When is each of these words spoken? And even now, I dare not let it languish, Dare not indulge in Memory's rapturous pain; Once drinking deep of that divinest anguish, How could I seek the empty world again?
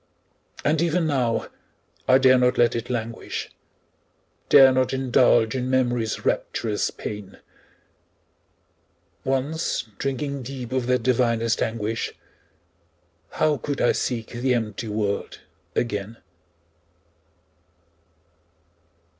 And 0.65 0.81
even 0.81 1.05
now, 1.05 1.45
I 2.07 2.17
dare 2.17 2.39
not 2.39 2.57
let 2.57 2.75
it 2.75 2.89
languish, 2.89 3.51
Dare 4.49 4.71
not 4.71 4.93
indulge 4.93 5.53
in 5.53 5.69
Memory's 5.69 6.25
rapturous 6.25 6.89
pain; 6.89 7.37
Once 9.23 9.83
drinking 9.99 10.41
deep 10.41 10.71
of 10.71 10.87
that 10.87 11.03
divinest 11.03 11.61
anguish, 11.61 12.13
How 13.33 13.57
could 13.57 13.79
I 13.79 13.91
seek 13.91 14.29
the 14.31 14.55
empty 14.55 14.87
world 14.87 15.41
again? 15.75 16.17